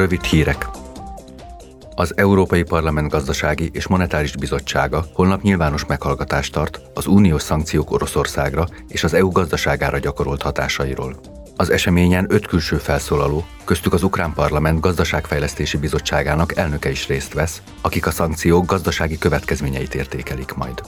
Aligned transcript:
Rövid 0.00 0.22
hírek. 0.22 0.68
Az 1.94 2.16
Európai 2.16 2.62
Parlament 2.62 3.10
Gazdasági 3.10 3.70
és 3.72 3.86
Monetáris 3.86 4.36
Bizottsága 4.36 5.04
holnap 5.12 5.42
nyilvános 5.42 5.86
meghallgatást 5.86 6.52
tart 6.52 6.80
az 6.94 7.06
uniós 7.06 7.42
szankciók 7.42 7.90
Oroszországra 7.90 8.66
és 8.88 9.04
az 9.04 9.14
EU 9.14 9.30
gazdaságára 9.30 9.98
gyakorolt 9.98 10.42
hatásairól. 10.42 11.20
Az 11.56 11.70
eseményen 11.70 12.26
öt 12.28 12.46
külső 12.46 12.76
felszólaló, 12.76 13.44
köztük 13.64 13.92
az 13.92 14.02
Ukrán 14.02 14.32
Parlament 14.32 14.80
Gazdaságfejlesztési 14.80 15.76
Bizottságának 15.76 16.56
elnöke 16.56 16.90
is 16.90 17.06
részt 17.06 17.32
vesz, 17.32 17.62
akik 17.80 18.06
a 18.06 18.10
szankciók 18.10 18.66
gazdasági 18.66 19.18
következményeit 19.18 19.94
értékelik 19.94 20.54
majd. 20.54 20.82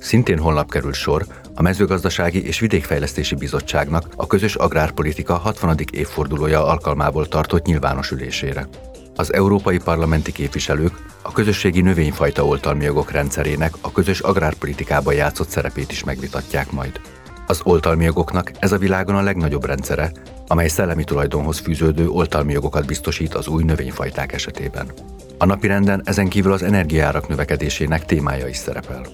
Szintén 0.00 0.38
holnap 0.38 0.70
kerül 0.70 0.92
sor 0.92 1.26
a 1.58 1.62
Mezőgazdasági 1.62 2.46
és 2.46 2.60
Vidékfejlesztési 2.60 3.34
Bizottságnak 3.34 4.04
a 4.16 4.26
közös 4.26 4.54
agrárpolitika 4.54 5.34
60. 5.34 5.76
évfordulója 5.92 6.66
alkalmából 6.66 7.28
tartott 7.28 7.66
nyilvános 7.66 8.10
ülésére. 8.10 8.68
Az 9.14 9.32
európai 9.32 9.78
parlamenti 9.78 10.32
képviselők 10.32 10.92
a 11.22 11.32
közösségi 11.32 11.80
növényfajta 11.80 12.44
oltalmi 12.46 12.84
jogok 12.84 13.10
rendszerének 13.10 13.74
a 13.80 13.92
közös 13.92 14.20
agrárpolitikában 14.20 15.14
játszott 15.14 15.48
szerepét 15.48 15.92
is 15.92 16.04
megvitatják 16.04 16.70
majd. 16.70 17.00
Az 17.46 17.60
oltalmi 17.64 18.04
jogoknak 18.04 18.50
ez 18.58 18.72
a 18.72 18.78
világon 18.78 19.16
a 19.16 19.22
legnagyobb 19.22 19.64
rendszere, 19.64 20.12
amely 20.46 20.68
szellemi 20.68 21.04
tulajdonhoz 21.04 21.58
fűződő 21.58 22.08
oltalmi 22.08 22.52
jogokat 22.52 22.86
biztosít 22.86 23.34
az 23.34 23.46
új 23.46 23.62
növényfajták 23.62 24.32
esetében. 24.32 24.92
A 25.38 25.46
napirenden 25.46 26.02
ezen 26.04 26.28
kívül 26.28 26.52
az 26.52 26.62
energiárak 26.62 27.28
növekedésének 27.28 28.04
témája 28.04 28.46
is 28.46 28.56
szerepel. 28.56 29.06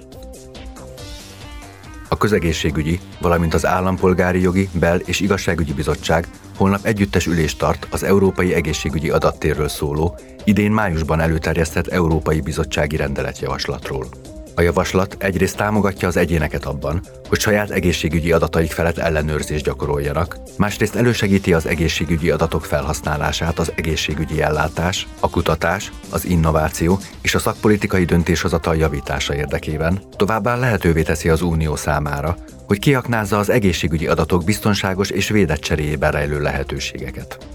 Közegészségügyi, 2.22 3.00
valamint 3.20 3.54
az 3.54 3.66
Állampolgári 3.66 4.40
Jogi, 4.40 4.68
Bel- 4.72 5.08
és 5.08 5.20
Igazságügyi 5.20 5.72
Bizottság 5.72 6.26
holnap 6.56 6.84
együttes 6.84 7.26
ülést 7.26 7.58
tart 7.58 7.86
az 7.90 8.02
Európai 8.02 8.54
Egészségügyi 8.54 9.10
Adattérről 9.10 9.68
szóló, 9.68 10.18
idén 10.44 10.72
májusban 10.72 11.20
előterjesztett 11.20 11.86
Európai 11.86 12.40
Bizottsági 12.40 12.96
Rendeletjavaslatról. 12.96 14.06
A 14.54 14.60
javaslat 14.60 15.16
egyrészt 15.18 15.56
támogatja 15.56 16.08
az 16.08 16.16
egyéneket 16.16 16.64
abban, 16.64 17.00
hogy 17.28 17.40
saját 17.40 17.70
egészségügyi 17.70 18.32
adataik 18.32 18.70
felett 18.70 18.98
ellenőrzést 18.98 19.64
gyakoroljanak, 19.64 20.36
másrészt 20.56 20.94
elősegíti 20.94 21.52
az 21.52 21.66
egészségügyi 21.66 22.30
adatok 22.30 22.64
felhasználását 22.64 23.58
az 23.58 23.72
egészségügyi 23.74 24.42
ellátás, 24.42 25.06
a 25.20 25.30
kutatás, 25.30 25.92
az 26.10 26.24
innováció 26.24 26.98
és 27.22 27.34
a 27.34 27.38
szakpolitikai 27.38 28.04
döntéshozatal 28.04 28.76
javítása 28.76 29.34
érdekében, 29.34 30.02
továbbá 30.16 30.56
lehetővé 30.56 31.02
teszi 31.02 31.28
az 31.28 31.42
Unió 31.42 31.76
számára, 31.76 32.36
hogy 32.66 32.78
kiaknázza 32.78 33.38
az 33.38 33.50
egészségügyi 33.50 34.06
adatok 34.06 34.44
biztonságos 34.44 35.10
és 35.10 35.28
védett 35.28 35.60
cseréjében 35.60 36.10
rejlő 36.10 36.40
lehetőségeket. 36.40 37.51